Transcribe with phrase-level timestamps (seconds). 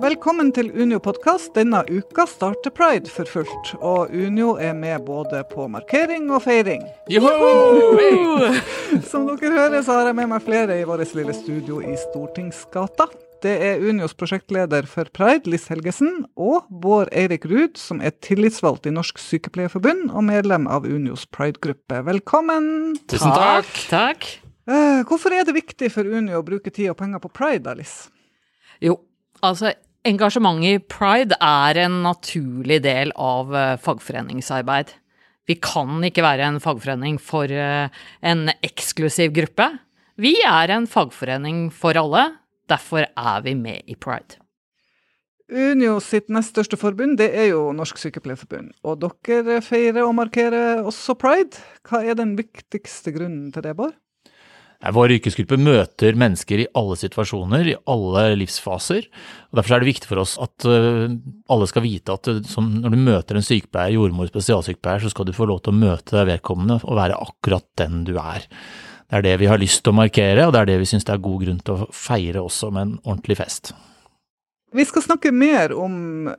[0.00, 1.50] Velkommen til Unio podkast.
[1.52, 3.72] Denne uka starter pride for fullt.
[3.84, 6.86] Og Unio er med både på markering og feiring.
[9.10, 13.10] Som dere hører, så har jeg med meg flere i vårt lille studio i Stortingsgata.
[13.44, 18.88] Det er Unios prosjektleder for pride, Liss Helgesen, og Bård Eirik Ruud, som er tillitsvalgt
[18.88, 22.00] i Norsk Sykepleierforbund og medlem av Unios pride-gruppe.
[22.08, 22.96] Velkommen.
[23.04, 23.68] Tusen takk.
[23.92, 24.32] takk.
[24.64, 28.06] Uh, hvorfor er det viktig for Unio å bruke tid og penger på pride, Liss?
[28.80, 28.96] Jo,
[29.44, 29.76] altså
[30.08, 34.94] Engasjementet i pride er en naturlig del av eh, fagforeningsarbeid.
[35.44, 37.92] Vi kan ikke være en fagforening for eh,
[38.24, 39.66] en eksklusiv gruppe.
[40.16, 42.30] Vi er en fagforening for alle,
[42.72, 44.40] derfor er vi med i pride.
[45.50, 48.72] Unio sitt nest største forbund det er jo Norsk Sykepleierforbund.
[48.86, 51.60] Og dere feirer og markerer også pride.
[51.84, 53.98] Hva er den viktigste grunnen til det, Bård?
[54.80, 59.08] Vår yrkesgruppe møter mennesker i alle situasjoner, i alle livsfaser.
[59.50, 61.16] og Derfor er det viktig for oss at eh,
[61.52, 65.34] alle skal vite at som, når du møter en sykepleier, jordmor, spesialsykepleier, så skal du
[65.36, 68.48] få lov til å møte vedkommende og være akkurat den du er.
[69.10, 71.04] Det er det vi har lyst til å markere, og det er det vi syns
[71.04, 73.74] det er god grunn til å feire også med en ordentlig fest.
[74.72, 75.94] Vi skal snakke mer om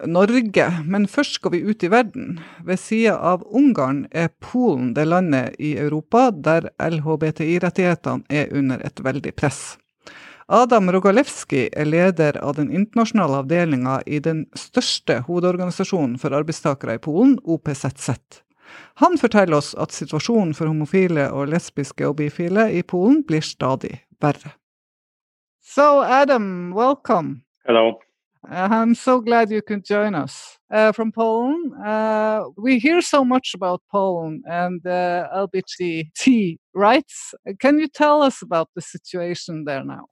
[0.08, 2.38] Norge, men først skal vi ut i verden.
[2.64, 9.02] Ved sida av Ungarn er Polen det landet i Europa der LHBTI-rettighetene er under et
[9.04, 9.76] veldig press.
[10.48, 17.02] Adam Rogalewski er leder av den internasjonale avdelinga i den største hovedorganisasjonen for arbeidstakere i
[17.04, 18.16] Polen, OPZZ.
[19.04, 24.06] Han forteller oss at situasjonen for homofile og lesbiske og bifile i Polen blir stadig
[24.24, 24.56] verre.
[25.60, 27.42] So Adam, welcome.
[27.68, 28.00] Hello.
[28.44, 31.74] I'm so glad you could join us uh, from Poland.
[31.86, 37.34] Uh, we hear so much about Poland and uh, LGBT rights.
[37.60, 40.08] Can you tell us about the situation there now?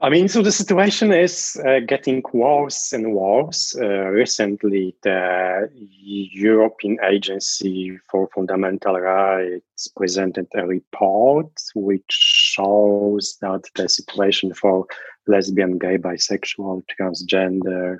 [0.00, 3.74] I mean, so the situation is uh, getting worse and worse.
[3.74, 5.70] Uh, recently, the
[6.02, 14.84] European Agency for Fundamental Rights presented a report which shows that the situation for
[15.26, 17.98] lesbian, gay, bisexual, transgender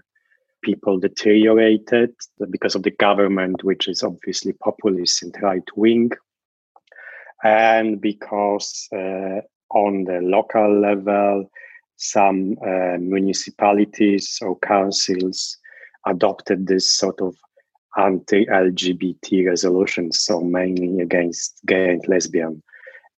[0.63, 2.15] people deteriorated
[2.51, 6.11] because of the government, which is obviously populist and right wing,
[7.45, 9.41] and because uh,
[9.71, 11.51] on the local level,
[11.97, 15.59] some uh, municipalities or councils
[16.07, 17.37] adopted this sort of
[17.97, 22.63] anti-LGBT resolutions, so mainly against gay and lesbian.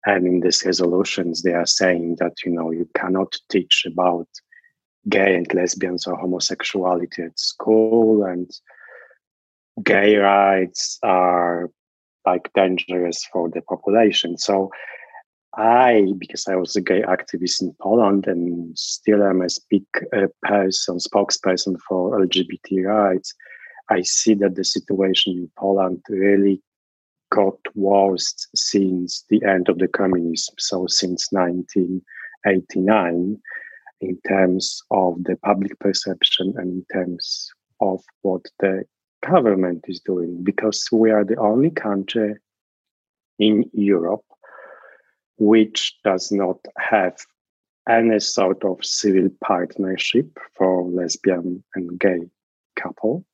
[0.07, 4.29] And in these resolutions, they are saying that you know you cannot teach about
[5.09, 8.49] gay and lesbians or homosexuality at school, and
[9.83, 11.71] gay rights are
[12.25, 14.39] like dangerous for the population.
[14.39, 14.71] So
[15.57, 19.87] I, because I was a gay activist in Poland and still am a speak
[20.43, 23.35] person, spokesperson for LGBT rights,
[23.89, 26.61] I see that the situation in Poland really
[27.37, 30.55] got worse since the end of the communism.
[30.59, 33.39] So since 1989,
[34.01, 38.85] in terms of the public perception and in terms of what the
[39.27, 42.37] government is doing, because we are the only country
[43.39, 44.25] in Europe
[45.39, 47.19] which does not have
[47.89, 50.27] any sort of civil partnership
[50.57, 52.21] for lesbian and gay
[52.77, 53.25] couple.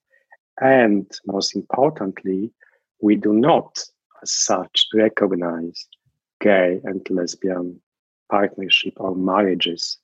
[0.61, 2.53] And most importantly,
[3.01, 3.83] we do not
[4.23, 5.87] as such recognize
[6.41, 7.81] gay and lesbian
[8.31, 9.99] partnership or marriages,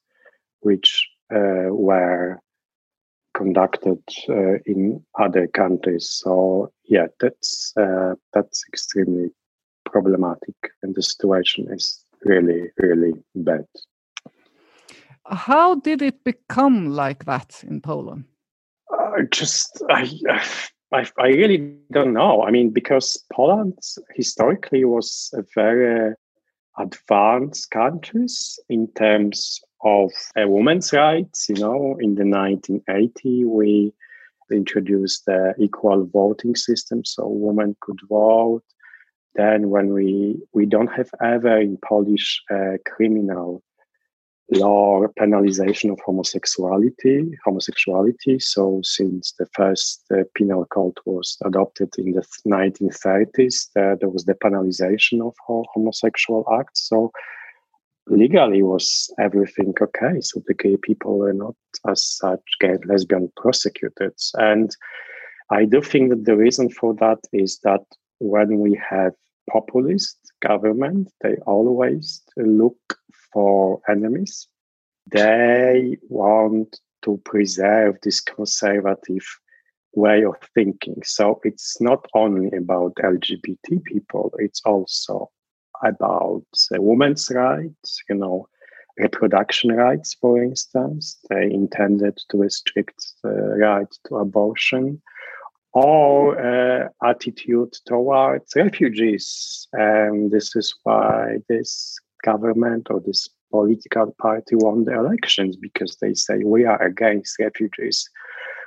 [0.60, 2.38] which uh, were
[3.34, 6.08] conducted uh, in other countries.
[6.10, 9.30] So yeah, that's uh, that's extremely
[9.90, 13.66] problematic and the situation is really, really bad.
[15.26, 18.24] How did it become like that in Poland?
[18.92, 20.08] Uh, just, I,
[20.92, 22.42] I, I really don't know.
[22.42, 23.78] I mean, because Poland
[24.14, 26.14] historically was a very
[26.78, 28.26] advanced country
[28.68, 31.48] in terms of a women's rights.
[31.48, 33.92] You know, in the 1980, we
[34.50, 38.64] introduced the equal voting system, so women could vote
[39.38, 43.62] then when we we don't have ever in Polish uh, criminal
[44.52, 48.38] law penalization of homosexuality homosexuality.
[48.38, 54.24] So since the first uh, penal code was adopted in the 1930s uh, there was
[54.24, 56.88] the penalization of homosexual acts.
[56.88, 57.12] So
[58.06, 60.20] legally was everything okay.
[60.22, 61.56] So the gay people were not
[61.86, 64.74] as such gay and lesbian prosecuted and
[65.50, 67.84] i do think that the reason for that is that
[68.18, 69.12] when we have
[69.48, 72.97] populist government, they always look
[73.32, 74.48] for enemies.
[75.10, 79.26] They want to preserve this conservative
[79.94, 81.02] way of thinking.
[81.04, 85.30] So it's not only about LGBT people, it's also
[85.82, 88.48] about women's rights, you know,
[88.98, 91.18] reproduction rights, for instance.
[91.30, 95.00] They intended to restrict the right to abortion
[95.72, 99.68] or uh, attitude towards refugees.
[99.72, 106.14] And this is why this government or this political party won the elections because they
[106.14, 108.08] say we are against refugees.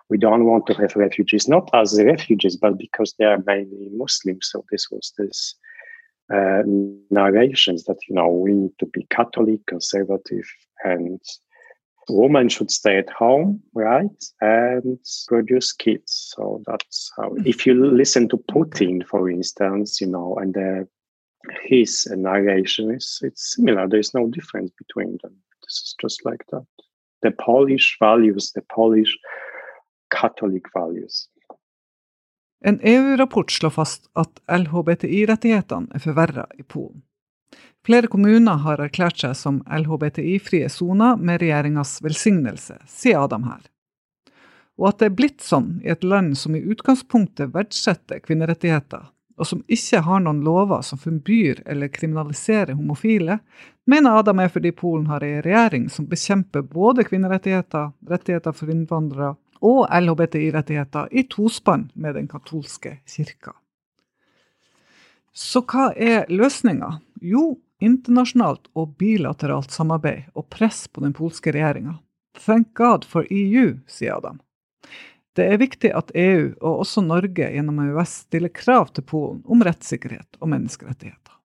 [0.09, 4.49] We don't want to have refugees, not as refugees, but because they are mainly Muslims.
[4.51, 5.55] So this was this
[6.33, 6.63] uh,
[7.09, 10.47] narrations that you know we need to be Catholic, conservative,
[10.83, 11.19] and
[12.09, 14.97] women should stay at home, right, and
[15.27, 16.33] produce kids.
[16.35, 17.35] So that's how.
[17.45, 20.87] If you listen to Putin, for instance, you know, and the
[21.63, 23.87] his narration is it's similar.
[23.87, 25.35] There's no difference between them.
[25.63, 26.65] This is just like that.
[27.21, 29.17] The Polish values, the Polish
[30.09, 31.27] Catholic values.
[32.63, 37.01] En EU-rapport slår fast at LHBTI-rettighetene er forverra i Polen.
[37.85, 43.63] Flere kommuner har erklært seg som LHBTI-frie soner med regjeringas velsignelse, sier Adam her.
[44.77, 49.09] Og at det er blitt sånn i et land som i utgangspunktet verdsetter kvinnerettigheter,
[49.41, 53.39] og som ikke har noen lover som forbyr eller kriminaliserer homofile,
[53.89, 59.33] mener Adam er fordi Polen har en regjering som bekjemper både kvinnerettigheter, rettigheter for innvandrere
[59.65, 63.55] og LHBTI-rettigheter i tospann med den katolske kirka.
[65.33, 66.99] Så hva er løsninga?
[67.21, 71.97] Jo, internasjonalt og bilateralt samarbeid og press på den polske regjeringa.
[72.37, 74.41] Thank God for EU, sier Adam.
[75.37, 79.63] Det er viktig at EU, og også Norge gjennom EØS, stiller krav til Polen om
[79.63, 81.37] rettssikkerhet og menneskerettigheter.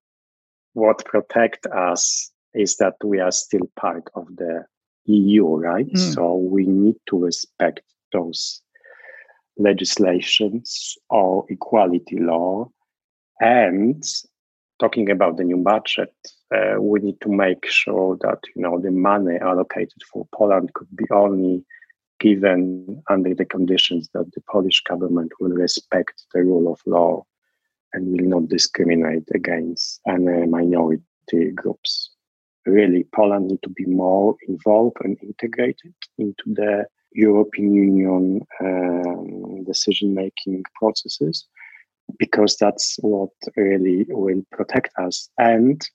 [0.76, 4.64] What protect us is that we are still part of the
[5.06, 5.92] EU, right?
[5.92, 6.12] Mm.
[6.14, 8.62] So we need to respect those
[9.56, 12.68] legislations or equality law.
[13.40, 14.02] And
[14.80, 16.14] talking about the new budget,
[16.54, 20.88] uh, we need to make sure that you know the money allocated for Poland could
[20.96, 21.64] be only
[22.18, 27.24] given under the conditions that the Polish government will respect the rule of law
[27.92, 32.10] and will not discriminate against any minority groups.
[32.64, 40.64] Really, Poland need to be more involved and integrated into the European Union um, decision-making
[40.74, 41.46] processes
[42.18, 45.88] because that's what really will protect us and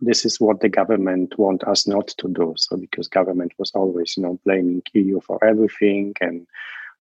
[0.00, 2.54] this is what the government want us not to do.
[2.56, 6.46] So because government was always, you know, blaming EU for everything and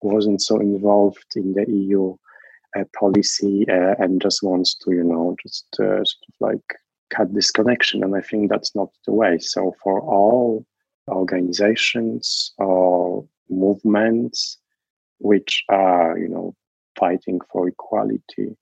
[0.02, 2.16] wasn't so involved in the EU
[2.78, 6.76] uh, policy uh, and just wants to, you know, just uh, sort of like
[7.10, 8.04] cut this connection.
[8.04, 9.40] And I think that's not the way.
[9.40, 10.66] So for all
[11.08, 14.58] organizations or movements
[15.20, 16.56] which are, you know,
[17.00, 18.56] fighting for equality,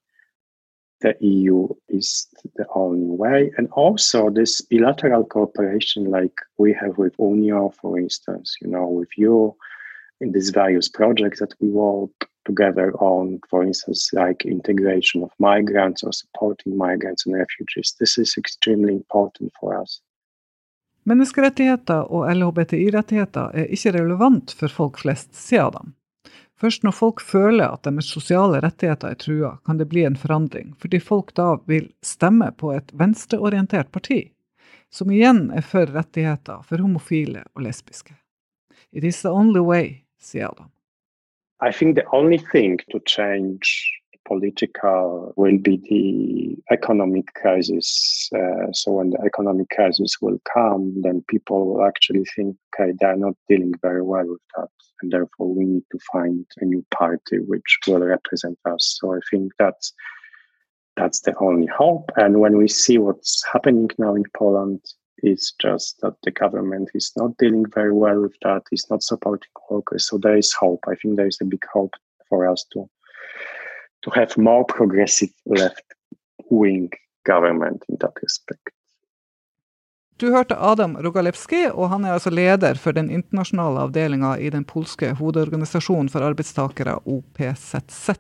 [1.04, 3.52] the EU is the only way.
[3.58, 9.10] And also this bilateral cooperation like we have with UNIO, for instance, you know, with
[9.18, 9.56] you
[10.22, 12.16] in these various projects that we work
[12.46, 17.96] together on, for instance, like integration of migrants or supporting migrants and refugees.
[18.00, 20.02] This is extremely important for us.
[21.04, 25.92] Menneskerettigheter og LHBTI-rettigheter er ikke relevant for folk flest, sier Adam.
[26.64, 30.70] Først når folk føler at deres sosiale rettigheter er trua, kan det bli en forandring,
[30.80, 34.22] fordi folk da vil stemme på et venstreorientert parti,
[34.88, 38.16] som igjen er for rettigheter for homofile og lesbiske.
[38.96, 40.72] It is the only way, sier Adam.
[41.60, 43.84] I think the only thing to change
[44.26, 48.30] political will be the economic crisis.
[48.36, 53.16] Uh, so when the economic crisis will come, then people will actually think, okay, they're
[53.16, 54.70] not dealing very well with that,
[55.02, 58.98] and therefore we need to find a new party which will represent us.
[59.00, 59.94] So I think that's
[60.96, 62.12] that's the only hope.
[62.18, 64.80] And when we see what's happening now in Poland,
[65.18, 68.64] it's just that the government is not dealing very well with that.
[68.72, 70.08] It's not supporting workers.
[70.08, 70.84] So there is hope.
[70.88, 71.94] I think there is a big hope
[72.30, 72.90] for us to
[74.04, 76.90] to have more progressive left-wing
[77.28, 78.70] government in that respect.
[80.18, 84.64] Du hørte Adam Rogalewski, og han er altså leder for den internasjonale avdelinga i den
[84.64, 88.14] polske hovedorganisasjonen for arbeidstakere, OPZZ.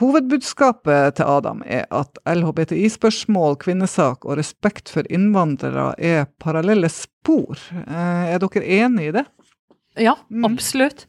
[0.00, 7.60] Hovedbudskapet til Adam er at LHBTI-spørsmål, kvinnesak og respekt for innvandrere er parallelle spor.
[7.82, 9.26] Eh, er dere enig i det?
[10.00, 10.14] Ja,
[10.46, 11.02] absolutt.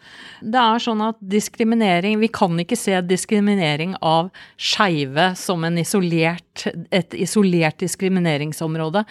[0.44, 4.28] Det er sånn at diskriminering Vi kan ikke se diskriminering av
[4.60, 9.06] skeive som en isolert, et isolert diskrimineringsområde.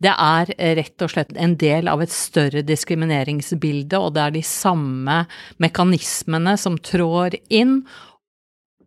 [0.00, 4.44] Det er rett og slett en del av et større diskrimineringsbilde, og det er de
[4.48, 5.20] samme
[5.60, 7.82] mekanismene som trår inn.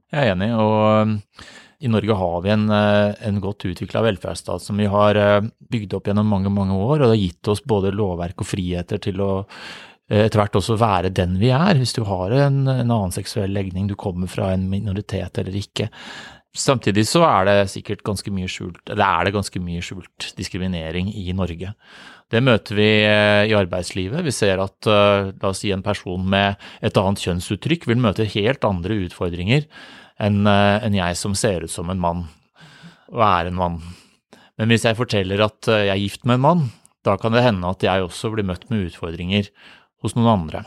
[0.10, 4.90] Jeg er enig, og i Norge har vi en, en godt utvikla velferdsstat som vi
[4.90, 8.42] har uh, bygd opp gjennom mange, mange år, og det har gitt oss både lovverk
[8.42, 12.34] og friheter til å Eh, etter hvert også være den vi er, hvis du har
[12.36, 15.88] en, en, annen seksuell legning, du kommer fra en minoritet eller ikke.
[16.52, 21.14] Samtidig så er det sikkert ganske mye skjult, eller er det ganske mye skjult diskriminering
[21.16, 21.72] i Norge.
[22.32, 24.24] Det møter vi eh, i arbeidslivet.
[24.24, 28.28] Vi ser at eh, la oss si en person med et annet kjønnsuttrykk vil møte
[28.36, 29.68] helt andre utfordringer
[30.22, 32.20] enn en jeg som ser ut som en mann,
[33.10, 33.80] og er en mann.
[34.60, 36.62] Men hvis jeg forteller at jeg er gift med en mann,
[37.02, 39.50] da kan det hende at jeg også blir møtt med utfordringer
[40.02, 40.66] hos noen andre.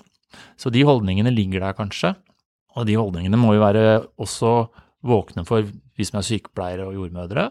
[0.59, 2.15] Så de holdningene ligger der kanskje,
[2.75, 3.85] og de holdningene må vi være
[4.21, 4.55] også
[5.05, 7.51] våkne for, vi som er sykepleiere og jordmødre,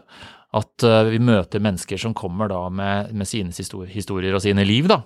[0.54, 3.54] at uh, vi møter mennesker som kommer da med, med sine
[3.90, 5.00] historier og sine liv, da,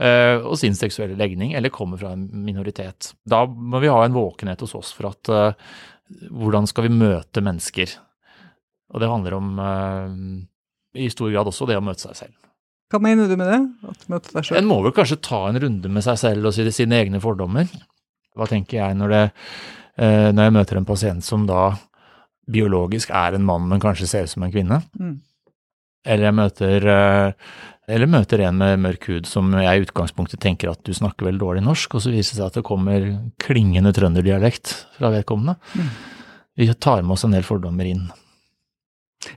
[0.00, 3.12] uh, og sin seksuelle legning, eller kommer fra en minoritet.
[3.28, 5.76] Da må vi ha en våkenhet hos oss for at uh,
[6.30, 7.98] hvordan skal vi møte mennesker?
[8.94, 9.48] Og det handler om
[10.94, 12.45] i stor grad også det å møte seg selv.
[12.92, 13.60] Hva mener du med det?
[13.90, 14.60] At møte deg selv?
[14.60, 17.70] En må vel kanskje ta en runde med seg selv og sine egne fordommer.
[18.36, 19.22] Hva tenker jeg når, det,
[19.98, 21.70] eh, når jeg møter en pasient som da
[22.46, 24.82] biologisk er en mann, men kanskje ser ut som en kvinne?
[25.00, 25.16] Mm.
[26.06, 27.48] Eller jeg møter eh,
[27.86, 31.38] eller møter en med mørk hud som jeg i utgangspunktet tenker at du snakker vel
[31.38, 33.06] dårlig norsk, og så viser det seg at det kommer
[33.42, 35.54] klingende trønderdialekt fra vedkommende.
[35.78, 35.92] Mm.
[36.58, 38.08] Vi tar med oss en del fordommer inn.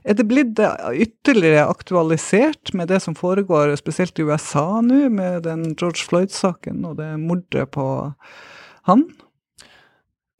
[0.04, 5.72] Er det blitt ytterligere aktualisert med det som foregår spesielt i USA nå, med den
[5.74, 7.88] George Floyd-saken og det mordet på
[8.88, 9.08] han?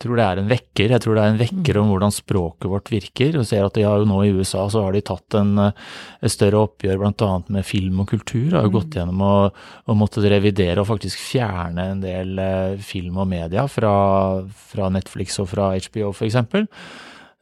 [0.00, 0.92] Jeg tror det er en vekker.
[0.94, 3.35] Jeg tror det er en vekker om hvordan språket vårt virker.
[3.37, 6.32] og ser at de har jo nå I USA så har de tatt en, et
[6.32, 7.28] større oppgjør bl.a.
[7.52, 8.54] med film og kultur.
[8.56, 13.20] Har jo gått gjennom og, og måttet revidere og faktisk fjerne en del eh, film
[13.20, 13.92] og media fra,
[14.73, 16.40] fra Netflix og fra HBO f.eks.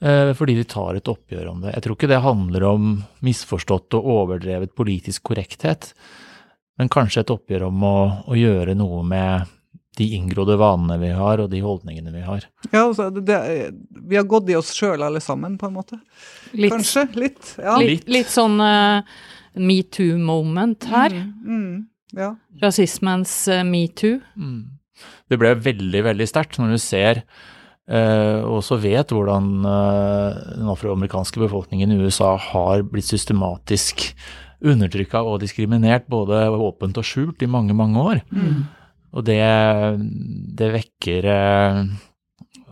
[0.00, 1.74] Eh, fordi de tar et oppgjør om det.
[1.74, 2.90] Jeg tror ikke det handler om
[3.26, 5.90] misforstått og overdrevet politisk korrekthet,
[6.78, 7.96] men kanskje et oppgjør om å,
[8.30, 9.54] å gjøre noe med
[9.98, 12.46] de inngrodde vanene vi har, og de holdningene vi har.
[12.70, 13.40] Ja, altså, det,
[13.90, 15.98] Vi har gått i oss sjøl alle sammen, på en måte.
[16.54, 17.08] Litt, Kanskje?
[17.18, 17.56] Litt.
[17.58, 17.74] Ja.
[17.82, 19.02] Litt, litt sånn uh,
[19.58, 21.18] metoo-moment her.
[21.18, 21.76] Mm, mm,
[22.20, 22.32] ja.
[22.62, 24.20] Rasismens uh, metoo.
[24.38, 24.60] Mm.
[25.26, 27.57] Det ble veldig, veldig sterkt når du ser Uh,
[27.88, 34.10] og også vet hvordan uh, den afroamerikanske befolkningen i USA har blitt systematisk
[34.60, 38.20] undertrykka og diskriminert, både åpent og skjult, i mange, mange år.
[38.28, 38.66] Mm.
[39.16, 39.40] Og det,
[40.58, 41.82] det vekker uh,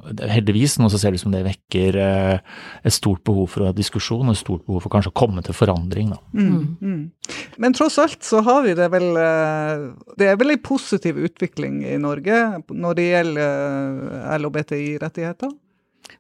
[0.07, 2.39] heldigvis nå så ser det ut som det vekker eh,
[2.87, 6.13] et stort behov for diskusjon og et stort behov for kanskje å komme til forandring.
[6.15, 6.21] Da.
[6.37, 6.65] Mm, mm.
[6.81, 7.37] mm.
[7.63, 9.87] Men tross alt så har vi det vel eh,
[10.19, 15.55] Det er vel en positiv utvikling i Norge når det gjelder eh, LHBTI-rettigheter?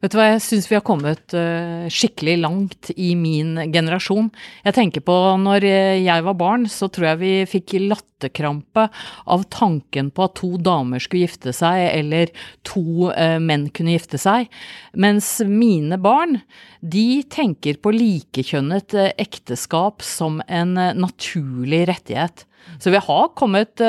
[0.02, 4.28] Vet du hva, jeg syns vi har kommet uh, skikkelig langt i min generasjon.
[4.66, 8.88] Jeg tenker på når eh, jeg var barn, så tror jeg vi fikk latterkrampe
[9.32, 12.32] av tanken på at to damer skulle gifte seg, eller
[12.66, 14.50] to uh, menn kunne gifte seg.
[14.92, 16.42] Mens mine barn,
[16.84, 22.44] de tenker på likekjønnet ekteskap som en naturlig rettighet.
[22.82, 23.80] Så vi har kommet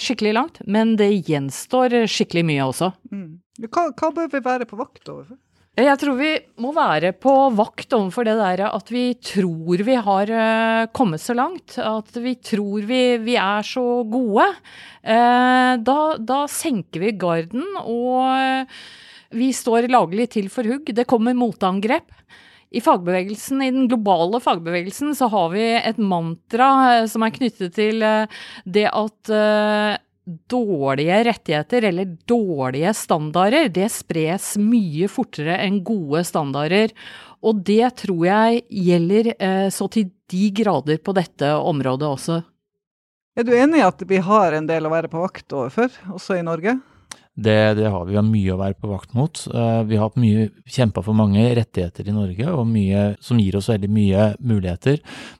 [0.00, 2.90] skikkelig langt, men det gjenstår skikkelig mye også.
[3.12, 3.40] Mm.
[3.68, 5.36] Hva, hva bør vi være på vakt overfor?
[5.78, 10.32] Jeg tror vi må være på vakt overfor det der at vi tror vi har
[10.34, 11.78] uh, kommet så langt.
[11.78, 14.48] At vi tror vi, vi er så gode.
[15.00, 18.66] Uh, da, da, senker vi garden, og
[19.30, 20.90] vi står laglig til for hugg.
[20.90, 22.10] Det kommer motangrep.
[22.70, 28.04] I fagbevegelsen, i den globale fagbevegelsen så har vi et mantra som er knyttet til
[28.62, 29.32] det at
[30.50, 36.94] dårlige rettigheter eller dårlige standarder, det spres mye fortere enn gode standarder.
[37.40, 42.40] Og det tror jeg gjelder eh, så til de grader på dette området også.
[43.38, 46.36] Er du enig i at vi har en del å være på vakt overfor, også
[46.38, 46.76] i Norge?
[47.34, 48.16] Det, det, har vi.
[48.18, 49.38] Har mye å være på vakt mot.
[49.54, 53.70] Uh, vi har mye kjempa for mange rettigheter i Norge, og mye som gir oss
[53.70, 54.98] veldig mye muligheter.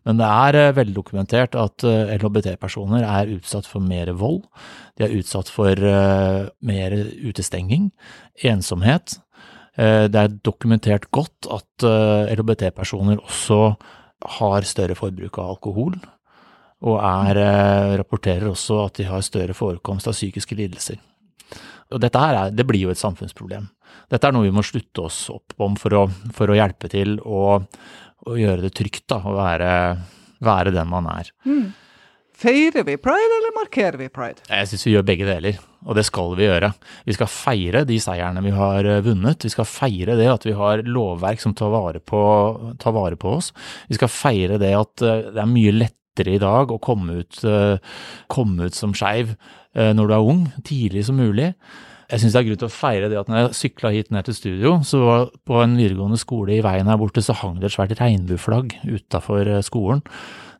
[0.09, 4.44] Men det er veldokumentert veldig dokumentert at eh, LHBT-personer er utsatt for mer vold.
[4.97, 7.90] De er utsatt for mer utestenging,
[8.44, 9.18] ensomhet.
[9.76, 11.87] det er dokumentert godt at
[12.37, 13.61] LHBT-personer også
[14.40, 15.97] har større forbruk av alkohol
[16.80, 20.97] og er, eh, rapporterer også at de har større forekomst av psykiske lidelser.
[21.90, 23.68] Og dette her er, det blir jo et samfunnsproblem.
[24.11, 27.18] Dette er noe vi må slutte oss opp om for å, for å hjelpe til
[27.23, 29.70] å, og, gjøre det trygt da, å være,
[30.44, 31.30] være den man er.
[31.47, 31.70] Mm.
[32.40, 34.40] Feirer vi pride, eller markerer vi pride?
[34.49, 36.70] Jeg syns vi gjør begge deler, og det skal vi gjøre.
[37.04, 39.44] Vi skal feire de seierne vi har eh, vunnet.
[39.44, 42.23] Vi skal feire det at vi har lovverk som tar vare på,
[42.80, 43.50] tar vare på oss.
[43.90, 47.42] Vi skal feire det at eh, det er mye lettere i dag å komme ut,
[47.44, 47.76] eh,
[48.32, 49.37] komme ut som skeiv
[49.74, 51.52] når du er ung, tidlig som mulig.
[52.10, 54.26] Jeg syns det er grunn til å feire det at når jeg sykla hit ned
[54.26, 57.68] til studio, så var på en videregående skole i veien her borte, så hang det
[57.68, 60.02] et svært regnbueflagg utafor skolen.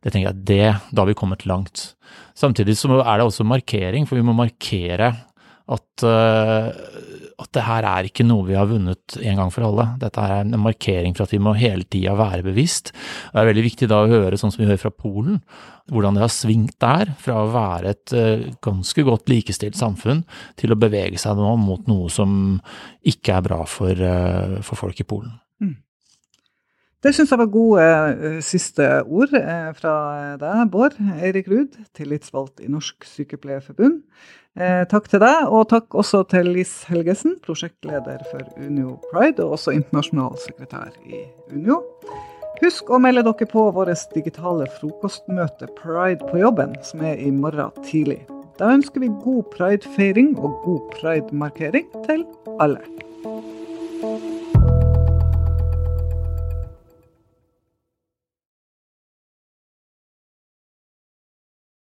[0.00, 1.90] Det tenker jeg, det, da har vi kommet langt.
[2.38, 5.10] Samtidig så er det også markering, for vi må markere
[5.70, 6.70] at, uh,
[7.40, 9.86] at det her er ikke noe vi har vunnet en gang for alle.
[10.00, 12.92] Dette er en markering for at vi må hele tida være bevisst.
[13.30, 15.38] Det er veldig viktig da å høre, sånn som vi hører fra Polen,
[15.90, 20.24] hvordan det har svingt der, fra å være et uh, ganske godt likestilt samfunn
[20.60, 22.32] til å bevege seg nå mot noe som
[23.06, 25.38] ikke er bra for, uh, for folk i Polen.
[25.62, 25.76] Mm.
[27.00, 27.85] Det syns jeg var gode
[28.21, 29.95] uh, siste ord uh, fra
[30.40, 34.02] deg, Bård Eirik Ruud, tillitsvalgt i Norsk Sykepleierforbund.
[34.90, 39.73] Takk til deg, og takk også til Lis Helgesen, prosjektleder for Unio Pride, og også
[39.76, 41.23] internasjonal sekretær i
[41.54, 41.78] Unio.
[42.61, 47.71] Husk å melde dere på vårt digitale frokostmøte Pride på jobben, som er i morgen
[47.87, 48.19] tidlig.
[48.59, 52.26] Da ønsker vi god pridefeiring og god pridemarkering til
[52.61, 52.83] alle.